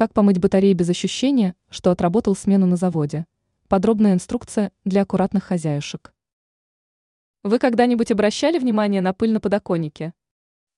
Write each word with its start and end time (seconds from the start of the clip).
Как 0.00 0.14
помыть 0.14 0.38
батареи 0.38 0.72
без 0.72 0.88
ощущения, 0.88 1.54
что 1.68 1.90
отработал 1.90 2.34
смену 2.34 2.64
на 2.64 2.76
заводе? 2.76 3.26
Подробная 3.68 4.14
инструкция 4.14 4.72
для 4.86 5.02
аккуратных 5.02 5.44
хозяюшек. 5.44 6.14
Вы 7.42 7.58
когда-нибудь 7.58 8.10
обращали 8.10 8.58
внимание 8.58 9.02
на 9.02 9.12
пыль 9.12 9.30
на 9.30 9.40
подоконнике? 9.40 10.14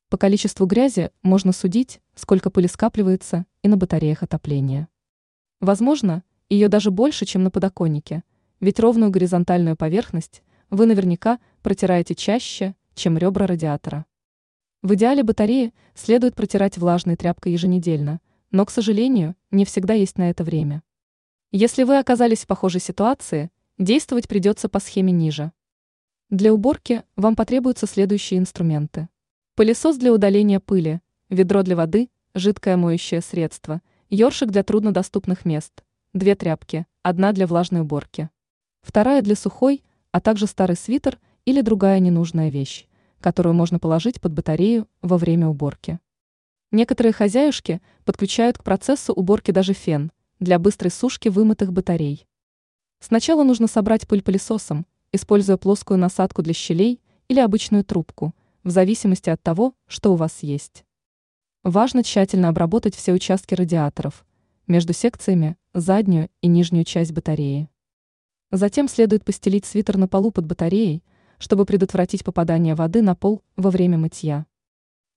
По 0.08 0.16
количеству 0.16 0.66
грязи 0.66 1.12
можно 1.22 1.52
судить, 1.52 2.00
сколько 2.16 2.50
пыли 2.50 2.66
скапливается 2.66 3.46
и 3.62 3.68
на 3.68 3.76
батареях 3.76 4.24
отопления. 4.24 4.88
Возможно, 5.60 6.24
ее 6.48 6.66
даже 6.66 6.90
больше, 6.90 7.24
чем 7.24 7.44
на 7.44 7.52
подоконнике, 7.52 8.24
ведь 8.58 8.80
ровную 8.80 9.12
горизонтальную 9.12 9.76
поверхность 9.76 10.42
вы 10.68 10.86
наверняка 10.86 11.38
протираете 11.62 12.16
чаще, 12.16 12.74
чем 12.94 13.16
ребра 13.16 13.46
радиатора. 13.46 14.04
В 14.82 14.94
идеале 14.94 15.22
батареи 15.22 15.72
следует 15.94 16.34
протирать 16.34 16.76
влажной 16.76 17.14
тряпкой 17.14 17.52
еженедельно, 17.52 18.18
но, 18.52 18.64
к 18.64 18.70
сожалению, 18.70 19.34
не 19.50 19.64
всегда 19.64 19.94
есть 19.94 20.18
на 20.18 20.30
это 20.30 20.44
время. 20.44 20.82
Если 21.50 21.82
вы 21.82 21.98
оказались 21.98 22.44
в 22.44 22.46
похожей 22.46 22.80
ситуации, 22.80 23.50
действовать 23.78 24.28
придется 24.28 24.68
по 24.68 24.78
схеме 24.78 25.10
ниже. 25.10 25.52
Для 26.30 26.52
уборки 26.52 27.02
вам 27.16 27.34
потребуются 27.34 27.86
следующие 27.86 28.38
инструменты. 28.38 29.08
Пылесос 29.54 29.96
для 29.96 30.12
удаления 30.12 30.60
пыли, 30.60 31.00
ведро 31.28 31.62
для 31.62 31.76
воды, 31.76 32.08
жидкое 32.34 32.76
моющее 32.76 33.20
средство, 33.20 33.82
ёршик 34.08 34.50
для 34.50 34.62
труднодоступных 34.62 35.44
мест, 35.44 35.82
две 36.12 36.34
тряпки, 36.34 36.86
одна 37.02 37.32
для 37.32 37.46
влажной 37.46 37.80
уборки, 37.80 38.30
вторая 38.82 39.22
для 39.22 39.34
сухой, 39.34 39.82
а 40.10 40.20
также 40.20 40.46
старый 40.46 40.76
свитер 40.76 41.18
или 41.44 41.60
другая 41.60 41.98
ненужная 41.98 42.50
вещь, 42.50 42.86
которую 43.20 43.54
можно 43.54 43.78
положить 43.78 44.20
под 44.20 44.32
батарею 44.32 44.88
во 45.00 45.18
время 45.18 45.48
уборки. 45.48 45.98
Некоторые 46.72 47.12
хозяюшки 47.12 47.82
подключают 48.06 48.56
к 48.56 48.64
процессу 48.64 49.12
уборки 49.12 49.50
даже 49.50 49.74
фен 49.74 50.10
для 50.40 50.58
быстрой 50.58 50.90
сушки 50.90 51.28
вымытых 51.28 51.70
батарей. 51.70 52.26
Сначала 52.98 53.44
нужно 53.44 53.66
собрать 53.66 54.08
пыль 54.08 54.22
пылесосом, 54.22 54.86
используя 55.12 55.58
плоскую 55.58 55.98
насадку 55.98 56.40
для 56.40 56.54
щелей 56.54 57.02
или 57.28 57.40
обычную 57.40 57.84
трубку, 57.84 58.34
в 58.64 58.70
зависимости 58.70 59.28
от 59.28 59.42
того, 59.42 59.74
что 59.86 60.14
у 60.14 60.16
вас 60.16 60.42
есть. 60.42 60.84
Важно 61.62 62.02
тщательно 62.02 62.48
обработать 62.48 62.96
все 62.96 63.12
участки 63.12 63.54
радиаторов, 63.54 64.24
между 64.66 64.94
секциями, 64.94 65.58
заднюю 65.74 66.30
и 66.40 66.46
нижнюю 66.46 66.84
часть 66.84 67.12
батареи. 67.12 67.68
Затем 68.50 68.88
следует 68.88 69.26
постелить 69.26 69.66
свитер 69.66 69.98
на 69.98 70.08
полу 70.08 70.30
под 70.30 70.46
батареей, 70.46 71.04
чтобы 71.38 71.66
предотвратить 71.66 72.24
попадание 72.24 72.74
воды 72.74 73.02
на 73.02 73.14
пол 73.14 73.42
во 73.56 73.70
время 73.70 73.98
мытья. 73.98 74.46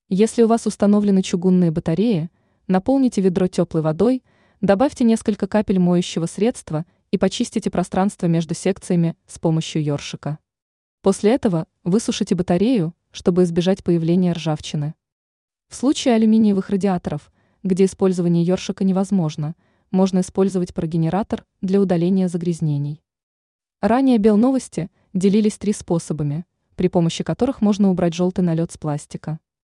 Если 0.08 0.44
у 0.44 0.46
вас 0.46 0.68
установлены 0.68 1.20
чугунные 1.20 1.72
батареи, 1.72 2.30
наполните 2.68 3.20
ведро 3.20 3.48
теплой 3.48 3.82
водой, 3.82 4.22
добавьте 4.60 5.02
несколько 5.02 5.48
капель 5.48 5.80
моющего 5.80 6.26
средства 6.26 6.86
и 7.10 7.18
почистите 7.18 7.70
пространство 7.70 8.26
между 8.26 8.54
секциями 8.54 9.16
с 9.26 9.40
помощью 9.40 9.82
ёршика. 9.82 10.38
После 11.02 11.32
этого 11.32 11.66
высушите 11.82 12.36
батарею, 12.36 12.94
чтобы 13.10 13.42
избежать 13.42 13.82
появления 13.82 14.32
ржавчины. 14.32 14.94
В 15.68 15.74
случае 15.74 16.14
алюминиевых 16.14 16.70
радиаторов, 16.70 17.32
где 17.64 17.86
использование 17.86 18.44
ёршика 18.44 18.84
невозможно, 18.84 19.56
можно 19.90 20.20
использовать 20.20 20.72
прогенератор 20.72 21.44
для 21.62 21.80
удаления 21.80 22.28
загрязнений. 22.28 23.02
Ранее 23.80 24.18
Белновости 24.18 24.88
делились 25.14 25.58
три 25.58 25.72
способами, 25.72 26.46
при 26.76 26.86
помощи 26.86 27.24
которых 27.24 27.60
можно 27.60 27.90
убрать 27.90 28.14
желтый 28.14 28.44
налет 28.44 28.70
с 28.70 28.78
пластика. 28.78 29.40